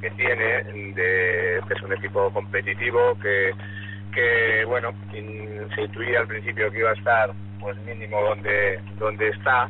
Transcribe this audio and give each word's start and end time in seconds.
que 0.00 0.10
tiene, 0.10 0.62
de, 0.94 1.60
que 1.66 1.74
es 1.74 1.82
un 1.82 1.92
equipo 1.92 2.30
competitivo, 2.32 3.18
que, 3.20 4.64
bueno, 4.66 4.92
se 5.10 5.82
intuía 5.82 6.20
al 6.20 6.28
principio 6.28 6.70
que 6.70 6.78
iba 6.78 6.90
a 6.90 6.94
estar 6.94 7.30
pues 7.58 7.76
mínimo 7.78 8.20
donde, 8.20 8.80
donde 8.98 9.28
está, 9.30 9.68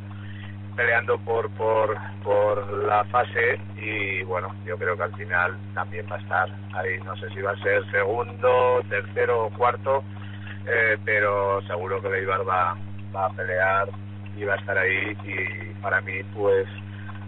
peleando 0.77 1.17
por, 1.19 1.49
por, 1.51 1.97
por 2.23 2.85
la 2.85 3.05
fase 3.05 3.61
y 3.77 4.23
bueno, 4.25 4.55
yo 4.67 4.77
creo 4.77 4.97
que 4.97 5.05
al 5.05 5.15
final 5.15 5.57
también 5.73 6.05
va 6.11 6.17
a 6.17 6.21
estar 6.21 6.49
ahí, 6.75 6.99
no 7.05 7.17
sé 7.17 7.31
si 7.31 7.41
va 7.41 7.53
a 7.53 7.63
ser 7.63 7.89
segundo, 7.93 8.83
tercero 8.91 9.47
o 9.47 9.51
cuarto, 9.51 10.03
eh, 10.67 10.99
pero 11.05 11.63
seguro 11.63 12.03
que 12.03 12.11
Leibar 12.11 12.47
va, 12.47 12.77
va 13.15 13.27
a 13.27 13.31
pelear 13.31 13.89
y 14.37 14.45
va 14.45 14.55
a 14.55 14.57
estar 14.57 14.77
ahí 14.77 15.17
y 15.25 15.81
para 15.81 16.01
mí 16.01 16.23
pues 16.35 16.67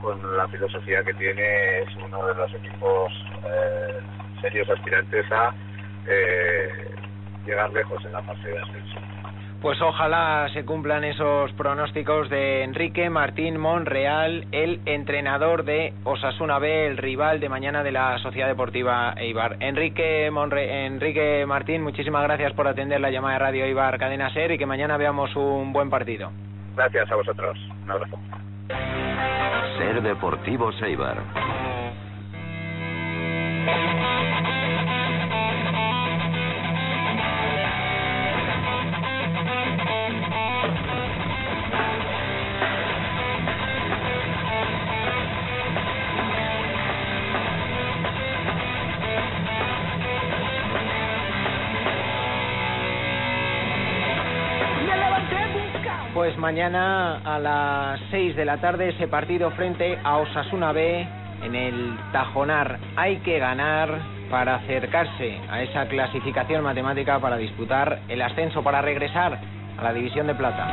con 0.01 0.37
la 0.37 0.49
filosofía 0.49 1.03
que 1.03 1.15
tiene, 1.15 1.81
es 1.81 1.89
uno 1.97 2.27
de 2.27 2.35
los 2.35 2.55
equipos 2.55 3.13
eh, 3.45 4.01
serios 4.41 4.69
aspirantes 4.69 5.31
a 5.33 5.55
eh, 6.07 6.95
llegar 7.45 7.71
lejos 7.73 8.05
en 8.05 8.13
la 8.13 8.23
fase 8.23 8.49
de 8.49 8.59
ascenso. 8.59 9.01
Pues 9.61 9.81
ojalá 9.81 10.49
se 10.53 10.65
cumplan 10.65 11.03
esos 11.03 11.51
pronósticos 11.55 12.29
de 12.29 12.63
Enrique 12.63 13.09
Martín 13.09 13.59
Monreal, 13.59 14.47
el 14.53 14.81
entrenador 14.85 15.65
de 15.65 15.95
Osasuna 16.05 16.59
B, 16.59 16.87
el 16.87 16.99
rival 16.99 17.41
de 17.41 17.49
mañana 17.49 17.83
de 17.83 17.91
la 17.91 18.19
Sociedad 18.19 18.49
Deportiva 18.49 19.15
Eibar. 19.17 19.57
Enrique, 19.61 20.31
Monre 20.31 20.87
Enrique 20.87 21.45
Martín, 21.47 21.83
muchísimas 21.83 22.23
gracias 22.25 22.53
por 22.53 22.69
atender 22.69 23.01
la 23.01 23.11
llamada 23.11 23.35
de 23.35 23.39
Radio 23.41 23.65
Eibar 23.65 23.99
Cadena 23.99 24.33
Ser 24.33 24.53
y 24.53 24.59
que 24.59 24.67
mañana 24.67 24.99
veamos 24.99 25.35
un 25.35 25.73
buen 25.73 25.89
partido. 25.89 26.31
Gracias 26.77 27.11
a 27.11 27.17
vosotros. 27.17 27.59
Un 27.83 27.91
abrazo. 27.91 29.06
Ser 29.77 30.01
Deportivo 30.01 30.73
Seibar. 30.73 31.46
Pues 56.27 56.39
mañana 56.39 57.21
a 57.25 57.39
las 57.39 58.01
6 58.11 58.35
de 58.35 58.45
la 58.45 58.57
tarde 58.57 58.89
ese 58.89 59.07
partido 59.07 59.53
frente 59.53 59.97
a 60.03 60.17
Osasuna 60.17 60.73
B 60.73 61.07
en 61.45 61.55
el 61.55 61.97
Tajonar. 62.11 62.81
Hay 62.97 63.19
que 63.19 63.39
ganar 63.39 64.01
para 64.29 64.57
acercarse 64.57 65.39
a 65.49 65.63
esa 65.63 65.87
clasificación 65.87 66.65
matemática 66.65 67.21
para 67.21 67.37
disputar 67.37 68.01
el 68.09 68.21
ascenso, 68.21 68.65
para 68.65 68.83
regresar 68.83 69.39
a 69.79 69.85
la 69.85 69.93
división 69.93 70.27
de 70.27 70.35
plata. 70.35 70.67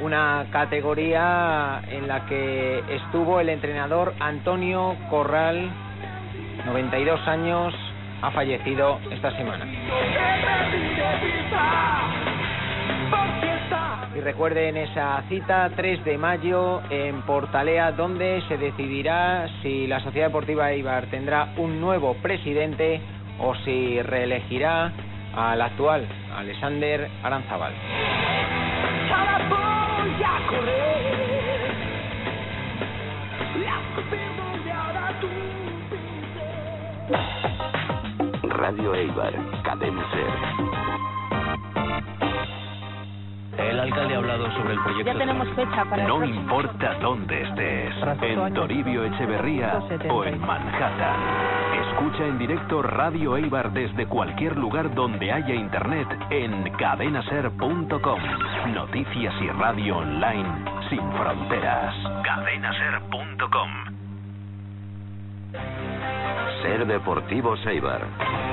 Una 0.00 0.44
categoría 0.52 1.80
en 1.88 2.08
la 2.08 2.26
que 2.26 2.84
estuvo 2.90 3.40
el 3.40 3.48
entrenador 3.48 4.12
Antonio 4.20 4.96
Corral, 5.08 5.70
92 6.66 7.26
años, 7.26 7.74
ha 8.20 8.30
fallecido 8.32 9.00
esta 9.10 9.34
semana. 9.34 9.64
Y 14.16 14.20
recuerden 14.20 14.76
esa 14.76 15.22
cita, 15.28 15.70
3 15.76 16.04
de 16.04 16.18
mayo 16.18 16.82
en 16.90 17.22
Portalea, 17.22 17.92
donde 17.92 18.42
se 18.48 18.58
decidirá 18.58 19.46
si 19.62 19.86
la 19.86 20.00
Sociedad 20.00 20.26
Deportiva 20.26 20.72
Ibar 20.72 21.06
tendrá 21.06 21.52
un 21.56 21.80
nuevo 21.80 22.14
presidente 22.14 23.00
o 23.38 23.54
si 23.64 24.02
reelegirá 24.02 24.92
al 25.34 25.62
actual, 25.62 26.06
Alexander 26.36 27.08
Aranzabal. 27.22 27.72
Radio 38.42 38.94
Eibar, 38.94 39.32
Cadena 39.62 40.04
El 43.68 43.80
alcalde 43.80 44.14
ha 44.14 44.18
hablado 44.18 44.50
sobre 44.52 44.74
el 44.74 44.80
proyecto. 44.80 45.12
Ya 45.12 45.18
tenemos 45.18 45.48
fecha 45.54 45.84
para 45.84 46.06
No 46.06 46.24
importa 46.24 46.94
dónde 47.00 47.42
estés, 47.42 47.94
en 48.22 48.54
Toribio 48.54 49.04
Echeverría 49.04 49.80
o 50.08 50.24
en 50.24 50.40
Manhattan. 50.40 51.60
Escucha 51.90 52.26
en 52.26 52.38
directo 52.38 52.82
Radio 52.82 53.36
Eibar 53.36 53.72
desde 53.72 54.06
cualquier 54.06 54.56
lugar 54.56 54.94
donde 54.94 55.30
haya 55.32 55.54
internet 55.54 56.08
en 56.30 56.70
cadenaser.com. 56.76 58.20
Noticias 58.74 59.34
y 59.40 59.48
radio 59.48 59.98
online 59.98 60.48
sin 60.88 61.12
fronteras. 61.12 61.94
Cadenaser.com. 62.24 63.70
Ser 66.62 66.86
Deportivo 66.86 67.54
Eibar. 67.66 68.49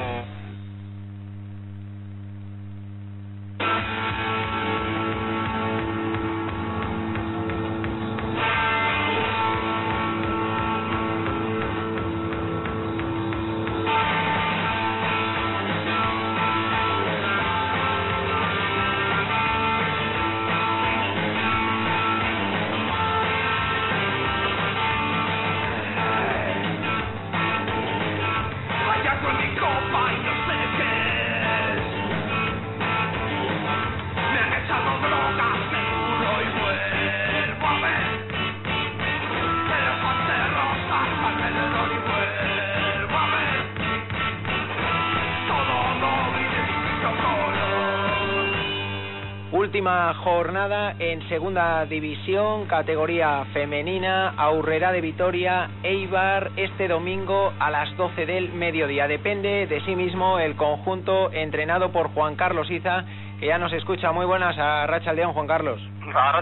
Última 49.68 50.14
jornada 50.14 50.96
en 50.98 51.28
segunda 51.28 51.86
división, 51.86 52.68
categoría 52.68 53.44
femenina, 53.52 54.30
Aurrera 54.38 54.94
de 54.94 55.02
Vitoria, 55.02 55.70
Eibar, 55.84 56.52
este 56.56 56.88
domingo 56.88 57.52
a 57.60 57.70
las 57.70 57.94
12 57.98 58.26
del 58.26 58.54
mediodía. 58.54 59.10
Depende 59.10 59.68
de 59.68 59.82
sí 59.82 59.94
mismo 59.98 60.40
el 60.40 60.56
conjunto 60.56 61.34
entrenado 61.34 61.92
por 61.92 62.08
Juan 62.14 62.38
Carlos 62.38 62.72
Iza, 62.72 63.04
que 63.42 63.48
ya 63.48 63.58
nos 63.58 63.74
escucha. 63.74 64.14
Muy 64.14 64.26
buenas 64.26 64.58
a 64.58 64.88
Racha 64.88 65.12
León, 65.12 65.34
Juan 65.34 65.48
Carlos. 65.48 65.82
A 66.16 66.42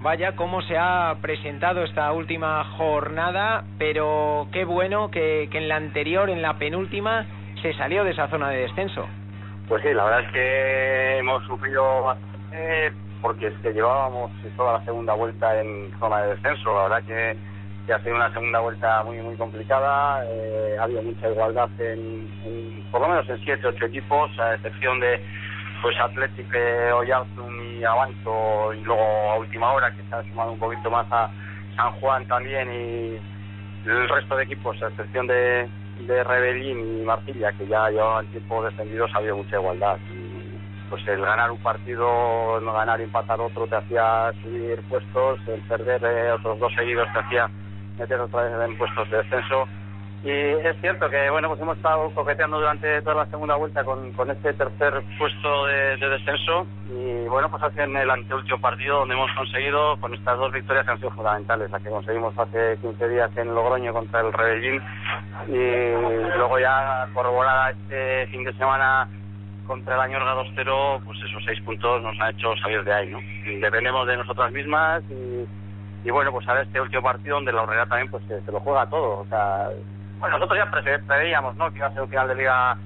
Vaya 0.00 0.34
cómo 0.34 0.62
se 0.62 0.78
ha 0.78 1.16
presentado 1.20 1.84
esta 1.84 2.10
última 2.10 2.64
jornada, 2.78 3.64
pero 3.78 4.48
qué 4.50 4.64
bueno 4.64 5.10
que, 5.10 5.50
que 5.52 5.58
en 5.58 5.68
la 5.68 5.76
anterior, 5.76 6.30
en 6.30 6.40
la 6.40 6.54
penúltima, 6.54 7.26
se 7.60 7.74
salió 7.74 8.02
de 8.02 8.12
esa 8.12 8.28
zona 8.28 8.48
de 8.48 8.62
descenso. 8.62 9.06
Pues 9.70 9.84
sí, 9.84 9.94
la 9.94 10.02
verdad 10.02 10.22
es 10.22 10.32
que 10.32 11.18
hemos 11.18 11.44
sufrido 11.44 12.02
bastante 12.02 12.29
porque 13.22 13.48
es 13.48 13.54
que 13.62 13.72
llevábamos 13.72 14.30
toda 14.56 14.78
la 14.78 14.84
segunda 14.84 15.14
vuelta 15.14 15.60
en 15.60 15.92
zona 15.98 16.22
de 16.22 16.34
descenso. 16.34 16.74
La 16.74 16.82
verdad 16.84 17.02
que, 17.06 17.36
que 17.86 17.92
ha 17.92 18.02
sido 18.02 18.16
una 18.16 18.32
segunda 18.32 18.60
vuelta 18.60 19.02
muy 19.04 19.18
muy 19.18 19.36
complicada. 19.36 20.24
Eh, 20.26 20.76
ha 20.78 20.84
habido 20.84 21.02
mucha 21.02 21.28
igualdad 21.28 21.68
en, 21.78 22.84
por 22.90 23.00
lo 23.00 23.08
menos 23.08 23.28
en 23.28 23.38
siete 23.44 23.66
ocho 23.66 23.86
equipos, 23.86 24.30
a 24.38 24.54
excepción 24.54 25.00
de 25.00 25.20
pues 25.82 25.96
Athletic, 25.98 26.52
eh, 26.54 26.92
Oyarzun 26.92 27.78
y 27.78 27.84
Avanto 27.84 28.74
y 28.74 28.80
luego 28.82 29.02
a 29.30 29.38
última 29.38 29.72
hora 29.72 29.90
que 29.90 30.02
se 30.02 30.14
ha 30.14 30.22
sumado 30.24 30.52
un 30.52 30.58
poquito 30.58 30.90
más 30.90 31.06
a, 31.10 31.30
San 31.76 31.92
Juan 31.92 32.26
también 32.26 32.68
y 32.70 33.18
el 33.88 34.08
resto 34.08 34.36
de 34.36 34.44
equipos, 34.44 34.80
a 34.82 34.88
excepción 34.88 35.26
de, 35.26 35.68
de 36.00 36.24
Rebellín 36.24 37.00
y 37.00 37.04
Martilla, 37.04 37.52
que 37.52 37.66
ya 37.66 37.88
llevaban 37.88 38.26
tiempo 38.26 38.62
defendidos, 38.62 39.10
había 39.14 39.34
mucha 39.34 39.56
igualdad. 39.56 39.96
Pues 40.90 41.06
el 41.06 41.24
ganar 41.24 41.50
un 41.50 41.62
partido, 41.62 42.60
no 42.60 42.72
ganar 42.72 43.00
y 43.00 43.04
empatar 43.04 43.40
otro 43.40 43.66
te 43.68 43.76
hacía 43.76 44.32
subir 44.42 44.82
puestos, 44.88 45.38
el 45.46 45.60
perder 45.62 46.04
eh, 46.04 46.32
otros 46.32 46.58
dos 46.58 46.72
seguidos 46.74 47.08
te 47.12 47.20
hacía 47.20 47.48
meter 47.98 48.20
otra 48.20 48.42
vez 48.42 48.68
en 48.68 48.76
puestos 48.76 49.08
de 49.10 49.18
descenso. 49.18 49.66
Y 50.22 50.30
es 50.30 50.76
cierto 50.82 51.08
que 51.08 51.30
bueno 51.30 51.48
pues 51.48 51.60
hemos 51.62 51.78
estado 51.78 52.10
coqueteando 52.10 52.58
durante 52.58 53.00
toda 53.00 53.24
la 53.24 53.26
segunda 53.30 53.56
vuelta 53.56 53.82
con, 53.84 54.12
este 54.30 54.52
tercer 54.52 55.02
puesto 55.18 55.64
de, 55.64 55.96
descenso. 55.96 56.66
Y 56.90 57.26
bueno 57.28 57.50
pues 57.50 57.62
hace 57.62 57.84
en 57.84 57.96
el 57.96 58.10
anteúltimo 58.10 58.60
partido 58.60 58.98
donde 58.98 59.14
hemos 59.14 59.32
conseguido 59.32 59.96
con 59.98 60.12
estas 60.12 60.36
dos 60.36 60.52
victorias 60.52 60.84
que 60.84 60.92
han 60.92 60.98
sido 60.98 61.10
fundamentales, 61.12 61.70
la 61.70 61.80
que 61.80 61.88
conseguimos 61.88 62.36
hace 62.36 62.76
15 62.82 63.08
días 63.08 63.30
en 63.36 63.54
Logroño 63.54 63.94
contra 63.94 64.20
el 64.20 64.32
Rebellín 64.32 64.82
y 65.48 66.36
luego 66.36 66.58
ya 66.58 67.08
corroborada 67.14 67.70
este 67.70 68.26
fin 68.26 68.44
de 68.44 68.52
semana 68.54 69.08
contra 69.70 69.94
el 69.94 70.00
Añorga 70.00 70.34
2-0, 70.34 71.04
pues 71.04 71.22
esos 71.22 71.44
seis 71.44 71.60
puntos 71.60 72.02
nos 72.02 72.18
han 72.18 72.34
hecho 72.34 72.56
salir 72.56 72.82
de 72.82 72.92
ahí, 72.92 73.08
¿no? 73.08 73.20
Dependemos 73.60 74.04
de 74.04 74.16
nosotras 74.16 74.50
mismas 74.50 75.00
y, 75.08 75.46
y 76.02 76.10
bueno, 76.10 76.32
pues 76.32 76.48
ahora 76.48 76.62
este 76.62 76.80
último 76.80 77.04
partido 77.04 77.36
donde 77.36 77.52
la 77.52 77.62
Horrera 77.62 77.86
también 77.86 78.10
pues 78.10 78.24
se, 78.26 78.50
lo 78.50 78.58
juega 78.58 78.90
todo, 78.90 79.20
o 79.20 79.26
sea, 79.28 79.68
bueno, 80.18 80.38
nosotros 80.38 80.58
ya 80.58 80.68
preveíamos 81.06 81.54
¿no? 81.54 81.70
que 81.70 81.78
iba 81.78 81.86
a 81.86 81.92
ser 81.92 82.02
un 82.02 82.08
final 82.08 82.26
de 82.26 82.34
liga 82.34 82.76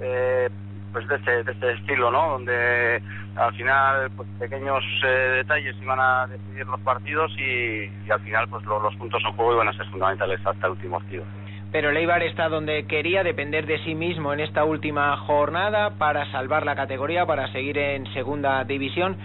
eh, 0.00 0.48
pues 0.92 1.08
de 1.08 1.16
este, 1.16 1.42
de 1.42 1.50
este 1.50 1.72
estilo, 1.72 2.12
¿no? 2.12 2.30
Donde 2.30 3.02
al 3.34 3.52
final 3.54 4.08
pues, 4.16 4.28
pequeños 4.38 4.84
eh, 5.04 5.42
detalles 5.42 5.74
iban 5.82 5.98
a 5.98 6.28
decidir 6.28 6.68
los 6.68 6.80
partidos 6.82 7.32
y, 7.36 7.90
al 8.08 8.20
final 8.20 8.46
pues 8.48 8.64
los 8.64 8.94
puntos 8.94 9.20
en 9.26 9.32
juego 9.32 9.54
iban 9.54 9.68
a 9.68 9.72
ser 9.72 9.86
fundamentales 9.86 10.38
hasta 10.46 10.66
el 10.66 10.72
último 10.74 11.00
partido. 11.00 11.24
Pero 11.70 11.92
Leibar 11.92 12.22
está 12.22 12.48
donde 12.48 12.86
quería 12.86 13.22
depender 13.22 13.66
de 13.66 13.78
sí 13.84 13.94
mismo 13.94 14.32
en 14.32 14.40
esta 14.40 14.64
última 14.64 15.14
jornada 15.18 15.90
para 15.98 16.30
salvar 16.32 16.64
la 16.64 16.74
categoría, 16.74 17.26
para 17.26 17.52
seguir 17.52 17.76
en 17.76 18.10
segunda 18.14 18.64
división. 18.64 19.16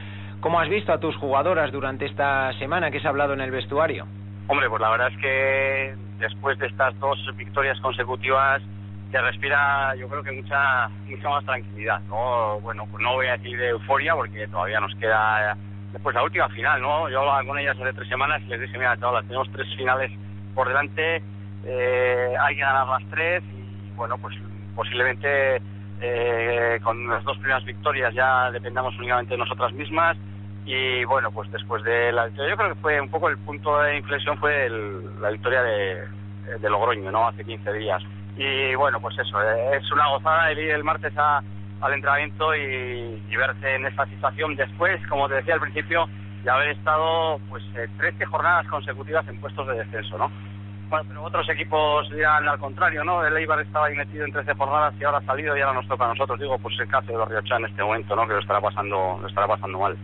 ¿Cómo 0.41 0.59
has 0.59 0.67
visto 0.67 0.91
a 0.91 0.99
tus 0.99 1.15
jugadoras 1.15 1.71
durante 1.71 2.05
esta 2.05 2.51
semana 2.59 2.91
que 2.91 2.99
se 2.99 3.07
ha 3.07 3.11
hablado 3.11 3.33
en 3.33 3.39
el 3.39 3.51
vestuario? 3.51 4.05
Hombre, 4.47 4.69
pues 4.69 4.81
la 4.81 4.89
verdad 4.89 5.07
es 5.07 5.17
que 5.19 5.95
después 6.19 6.59
de 6.59 6.67
estas 6.67 6.99
dos 6.99 7.17
victorias 7.37 7.79
consecutivas 7.79 8.61
se 9.09 9.21
respira 9.21 9.95
yo 9.95 10.09
creo 10.09 10.23
que 10.23 10.31
mucha 10.31 10.89
mucha 11.05 11.29
más 11.29 11.45
tranquilidad 11.45 11.99
no 12.09 12.59
bueno 12.61 12.87
pues 12.89 13.03
no 13.03 13.13
voy 13.13 13.27
a 13.27 13.37
decir 13.37 13.57
de 13.57 13.69
euforia 13.69 14.15
porque 14.15 14.47
todavía 14.47 14.79
nos 14.79 14.95
queda 14.95 15.55
después 15.91 16.15
la 16.15 16.23
última 16.23 16.49
final 16.49 16.81
no 16.81 17.07
yo 17.09 17.19
hablaba 17.19 17.43
con 17.43 17.59
ellas 17.59 17.77
hace 17.79 17.93
tres 17.93 18.09
semanas 18.09 18.41
y 18.41 18.45
les 18.45 18.61
dije 18.61 18.77
mira 18.77 18.97
chavales 18.97 19.27
tenemos 19.27 19.51
tres 19.51 19.67
finales 19.75 20.11
por 20.55 20.67
delante 20.67 21.21
eh, 21.65 22.33
hay 22.39 22.55
que 22.55 22.61
ganar 22.61 22.87
las 22.87 23.09
tres 23.09 23.43
y 23.43 23.95
bueno 23.95 24.17
pues 24.17 24.35
posiblemente 24.75 25.61
eh, 26.01 26.79
con 26.83 27.07
las 27.07 27.23
dos 27.23 27.37
primeras 27.37 27.63
victorias 27.63 28.13
ya 28.13 28.51
dependamos 28.51 28.97
únicamente 28.97 29.33
de 29.33 29.37
nosotras 29.37 29.71
mismas 29.73 30.17
y 30.65 31.03
bueno, 31.05 31.31
pues 31.31 31.51
después 31.51 31.83
de 31.83 32.11
la 32.11 32.29
yo 32.29 32.55
creo 32.55 32.69
que 32.73 32.81
fue 32.81 33.01
un 33.01 33.09
poco 33.09 33.29
el 33.29 33.37
punto 33.37 33.81
de 33.81 33.97
inflexión 33.97 34.37
fue 34.37 34.69
la 35.19 35.29
victoria 35.29 35.61
de, 35.61 36.69
Logroño, 36.69 37.11
¿no? 37.11 37.27
Hace 37.27 37.43
15 37.43 37.73
días. 37.73 38.01
Y 38.37 38.75
bueno, 38.75 38.99
pues 39.01 39.17
eso, 39.19 39.41
eh, 39.41 39.77
es 39.77 39.91
una 39.91 40.07
gozada 40.09 40.51
ir 40.53 40.71
el 40.71 40.83
martes 40.83 41.13
al 41.17 41.93
entrenamiento 41.93 42.55
y, 42.55 43.21
verse 43.35 43.75
en 43.75 43.85
esta 43.85 44.05
situación 44.05 44.55
después, 44.55 45.05
como 45.07 45.27
te 45.27 45.35
decía 45.35 45.55
al 45.55 45.59
principio, 45.59 46.07
de 46.43 46.49
haber 46.49 46.69
estado 46.69 47.39
pues 47.49 47.63
13 47.97 48.23
eh, 48.23 48.25
jornadas 48.25 48.67
consecutivas 48.67 49.27
en 49.27 49.39
puestos 49.39 49.67
de 49.67 49.75
descenso, 49.75 50.17
¿no? 50.17 50.31
Bueno, 50.89 51.05
pero 51.07 51.23
otros 51.23 51.49
equipos 51.49 52.09
dirán 52.09 52.47
al 52.47 52.59
contrario, 52.59 53.03
¿no? 53.03 53.25
El 53.25 53.35
Eibar 53.37 53.59
estaba 53.59 53.87
ahí 53.87 53.95
metido 53.95 54.25
en 54.25 54.31
13 54.31 54.53
jornadas 54.53 54.93
y 54.99 55.03
ahora 55.03 55.19
ha 55.19 55.25
salido 55.25 55.57
y 55.57 55.61
ahora 55.61 55.73
nos 55.73 55.87
toca 55.87 56.05
a 56.05 56.09
nosotros. 56.09 56.39
Digo, 56.39 56.57
pues 56.59 56.79
el 56.79 56.87
caso 56.87 57.11
de 57.11 57.17
los 57.17 57.29
Riocha 57.29 57.57
en 57.57 57.65
este 57.65 57.83
momento, 57.83 58.15
¿no? 58.15 58.27
Que 58.27 58.33
lo 58.33 58.39
estará 58.39 58.61
pasando, 58.61 59.17
lo 59.21 59.27
estará 59.27 59.47
pasando 59.47 59.79
mal. 59.79 59.97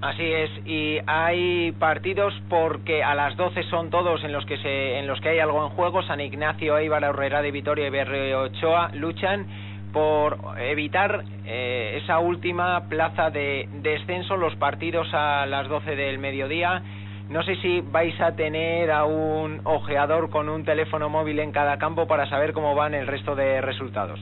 Así 0.00 0.32
es, 0.32 0.50
y 0.64 1.00
hay 1.08 1.72
partidos 1.72 2.32
porque 2.48 3.02
a 3.02 3.16
las 3.16 3.36
12 3.36 3.64
son 3.64 3.90
todos 3.90 4.22
en 4.22 4.32
los 4.32 4.46
que 4.46 4.56
se, 4.58 5.00
en 5.00 5.08
los 5.08 5.20
que 5.20 5.30
hay 5.30 5.40
algo 5.40 5.64
en 5.64 5.70
juego. 5.70 6.04
San 6.04 6.20
Ignacio, 6.20 6.78
Eibar, 6.78 7.02
Herrera 7.02 7.42
de 7.42 7.50
Vitoria 7.50 7.88
y 7.88 7.90
Berrio 7.90 8.42
Ochoa 8.42 8.90
luchan 8.94 9.48
por 9.92 10.38
evitar 10.58 11.24
eh, 11.44 11.98
esa 12.00 12.20
última 12.20 12.88
plaza 12.88 13.30
de 13.30 13.68
descenso, 13.82 14.36
los 14.36 14.54
partidos 14.56 15.08
a 15.12 15.46
las 15.46 15.66
12 15.66 15.96
del 15.96 16.18
mediodía. 16.18 16.80
No 17.28 17.42
sé 17.42 17.56
si 17.56 17.82
vais 17.82 18.18
a 18.22 18.32
tener 18.32 18.90
a 18.90 19.04
un 19.04 19.60
ojeador 19.64 20.30
con 20.30 20.48
un 20.48 20.64
teléfono 20.64 21.10
móvil 21.10 21.40
en 21.40 21.52
cada 21.52 21.76
campo 21.76 22.06
para 22.06 22.26
saber 22.26 22.54
cómo 22.54 22.74
van 22.74 22.94
el 22.94 23.06
resto 23.06 23.36
de 23.36 23.60
resultados. 23.60 24.18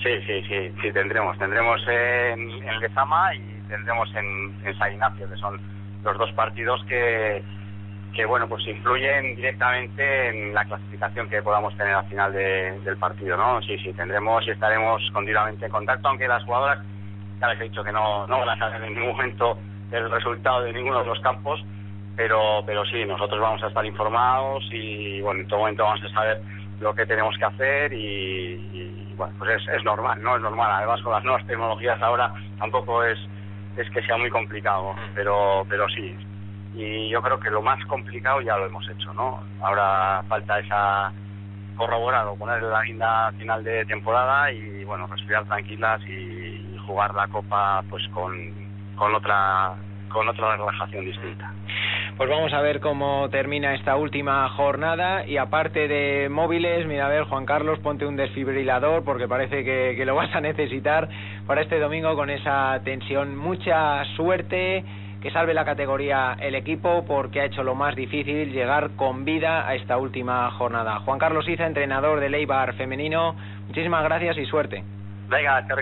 Sí, 0.00 0.10
sí, 0.24 0.42
sí, 0.48 0.72
sí, 0.80 0.92
tendremos. 0.92 1.36
Tendremos 1.36 1.80
en, 1.88 2.60
Lezama 2.80 3.34
y 3.34 3.40
tendremos 3.68 4.08
en, 4.14 4.74
San 4.78 4.92
Ignacio, 4.92 5.28
que 5.28 5.36
son 5.36 5.60
los 6.04 6.16
dos 6.16 6.30
partidos 6.32 6.84
que, 6.84 7.42
que 8.14 8.24
bueno, 8.24 8.48
pues 8.48 8.64
influyen 8.68 9.34
directamente 9.34 10.28
en 10.28 10.54
la 10.54 10.64
clasificación 10.64 11.28
que 11.28 11.42
podamos 11.42 11.76
tener 11.76 11.94
al 11.94 12.06
final 12.06 12.32
del 12.32 12.96
partido, 12.98 13.36
¿no? 13.36 13.62
Sí, 13.62 13.76
sí, 13.78 13.92
tendremos 13.94 14.46
y 14.46 14.50
estaremos 14.52 15.02
continuamente 15.12 15.66
en 15.66 15.72
contacto, 15.72 16.06
aunque 16.06 16.28
las 16.28 16.44
jugadoras 16.44 16.78
ya 17.40 17.48
les 17.48 17.60
he 17.60 17.64
dicho 17.64 17.82
que 17.82 17.90
no, 17.90 18.28
no 18.28 18.38
van 18.38 18.50
a 18.50 18.58
saber 18.58 18.84
en 18.84 18.94
ningún 18.94 19.10
momento 19.10 19.58
el 19.90 20.08
resultado 20.08 20.62
de 20.62 20.72
ninguno 20.72 21.00
de 21.00 21.06
los 21.06 21.20
campos, 21.20 21.64
pero, 22.16 22.62
pero 22.66 22.84
sí, 22.86 23.04
nosotros 23.04 23.40
vamos 23.40 23.62
a 23.62 23.68
estar 23.68 23.84
informados 23.84 24.64
y 24.70 25.20
bueno, 25.20 25.40
en 25.40 25.48
todo 25.48 25.60
momento 25.60 25.84
vamos 25.84 26.02
a 26.04 26.08
saber 26.10 26.40
lo 26.80 26.94
que 26.94 27.06
tenemos 27.06 27.36
que 27.38 27.44
hacer 27.44 27.92
y, 27.92 29.14
bueno, 29.16 29.34
pues 29.38 29.62
es, 29.62 29.68
es 29.68 29.84
normal, 29.84 30.22
¿no? 30.22 30.36
Es 30.36 30.42
normal, 30.42 30.70
además 30.70 31.00
con 31.02 31.12
las 31.12 31.24
nuevas 31.24 31.46
tecnologías 31.46 32.00
ahora 32.02 32.32
tampoco 32.58 33.02
es 33.04 33.18
es 33.76 33.90
que 33.90 34.02
sea 34.02 34.16
muy 34.16 34.30
complicado, 34.30 34.92
mm. 34.92 35.14
pero, 35.14 35.66
pero 35.68 35.88
sí. 35.88 36.16
Y 36.74 37.08
yo 37.08 37.22
creo 37.22 37.38
que 37.38 37.50
lo 37.50 37.62
más 37.62 37.84
complicado 37.86 38.40
ya 38.40 38.56
lo 38.56 38.66
hemos 38.66 38.88
hecho, 38.88 39.12
¿no? 39.14 39.40
Ahora 39.60 40.22
falta 40.28 40.58
esa 40.58 41.12
corroborado, 41.76 42.36
poner 42.36 42.62
la 42.62 42.82
guinda 42.82 43.32
final 43.32 43.64
de 43.64 43.84
temporada 43.86 44.50
y, 44.52 44.84
bueno, 44.84 45.06
respirar 45.08 45.44
tranquilas 45.44 46.00
y, 46.06 46.60
jugar 46.86 47.14
la 47.14 47.26
copa 47.28 47.82
pues 47.88 48.06
con, 48.08 48.52
con 48.94 49.14
otra 49.14 49.72
con 50.10 50.28
otra 50.28 50.54
relajación 50.54 51.06
distinta. 51.06 51.50
Pues 52.16 52.30
vamos 52.30 52.52
a 52.52 52.60
ver 52.60 52.78
cómo 52.78 53.28
termina 53.28 53.74
esta 53.74 53.96
última 53.96 54.48
jornada 54.50 55.26
y 55.26 55.36
aparte 55.36 55.88
de 55.88 56.28
móviles, 56.28 56.86
mira 56.86 57.06
a 57.06 57.08
ver 57.08 57.24
Juan 57.24 57.44
Carlos, 57.44 57.80
ponte 57.80 58.06
un 58.06 58.14
desfibrilador 58.14 59.02
porque 59.02 59.26
parece 59.26 59.64
que, 59.64 60.04
lo 60.06 60.14
vas 60.14 60.32
a 60.32 60.40
necesitar 60.40 61.08
para 61.44 61.62
este 61.62 61.80
domingo 61.80 62.14
con 62.14 62.30
esa 62.30 62.80
tensión. 62.84 63.36
Mucha 63.36 64.04
suerte, 64.14 64.84
que 65.20 65.32
salve 65.32 65.54
la 65.54 65.64
categoría 65.64 66.36
el 66.38 66.54
equipo 66.54 67.04
porque 67.04 67.40
ha 67.40 67.46
hecho 67.46 67.64
lo 67.64 67.74
más 67.74 67.96
difícil 67.96 68.52
llegar 68.52 68.90
con 68.94 69.24
vida 69.24 69.66
a 69.66 69.74
esta 69.74 69.96
última 69.96 70.48
jornada. 70.52 71.00
Juan 71.00 71.18
Carlos 71.18 71.48
Iza, 71.48 71.66
entrenador 71.66 72.20
de 72.20 72.28
Leibar 72.28 72.74
femenino, 72.74 73.34
muchísimas 73.66 74.04
gracias 74.04 74.38
y 74.38 74.46
suerte. 74.46 74.84
Venga, 75.28 75.66
te 75.66 75.74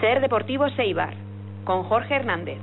Ser 0.00 0.20
Deportivo 0.20 0.68
Seibar, 0.70 1.14
con 1.64 1.82
Jorge 1.82 2.14
Hernández. 2.14 2.58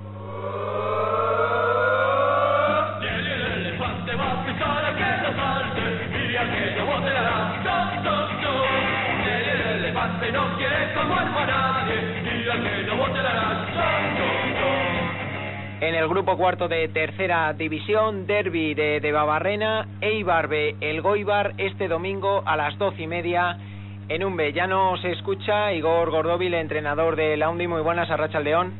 En 15.82 15.96
el 15.96 16.08
grupo 16.08 16.38
cuarto 16.38 16.70
de 16.70 16.88
tercera 16.88 17.51
división, 17.51 18.25
derby 18.25 18.74
de, 18.74 19.01
de 19.01 19.12
Babarrena, 19.12 19.86
Eibar 20.00 20.50
el 20.54 21.01
Goibar, 21.01 21.56
este 21.58 21.89
domingo 21.89 22.42
a 22.46 22.56
las 22.56 22.77
doce 22.77 23.04
y 23.04 23.08
media 23.08 23.58
en 24.07 24.24
un 24.24 24.35
B. 24.35 24.53
Ya 24.53 24.67
nos 24.67 25.03
escucha 25.03 25.74
Igor 25.74 26.12
Gordóvil, 26.12 26.53
entrenador 26.53 27.15
de 27.15 27.38
la 27.38 27.50
UNDI. 27.50 27.67
Muy 27.67 27.81
buenas, 27.81 28.09
Arracha 28.09 28.39
León. 28.39 28.74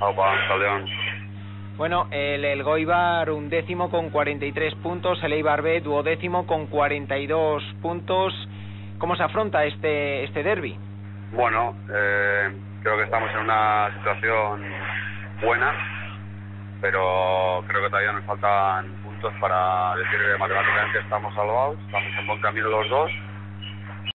Opa, 0.00 0.34
León. 0.58 0.86
Bueno, 1.76 2.08
el, 2.10 2.44
el 2.44 2.62
Goibar 2.62 3.30
un 3.30 3.48
décimo 3.48 3.90
con 3.90 4.10
43 4.10 4.74
puntos, 4.76 5.22
el 5.22 5.32
Eibar 5.32 5.62
B 5.62 5.80
duodécimo 5.80 6.46
con 6.46 6.66
42 6.66 7.62
puntos. 7.80 8.34
¿Cómo 8.98 9.14
se 9.14 9.22
afronta 9.22 9.64
este, 9.64 10.24
este 10.24 10.42
derby? 10.42 10.76
Bueno, 11.32 11.76
eh, 11.92 12.50
creo 12.82 12.96
que 12.96 13.04
estamos 13.04 13.30
en 13.32 13.38
una 13.40 13.90
situación 13.96 14.64
buena, 15.40 15.72
pero 16.80 17.62
creo 17.68 17.82
que 17.82 17.90
todavía 17.90 18.12
nos 18.12 18.24
faltan 18.24 18.86
puntos 19.04 19.32
para 19.40 19.94
decir 19.96 20.18
que 20.18 20.38
matemáticamente 20.38 20.98
estamos 20.98 21.32
salvados, 21.34 21.78
estamos 21.86 22.12
en 22.18 22.26
buen 22.26 22.40
camino 22.40 22.68
los 22.68 22.88
dos 22.88 23.10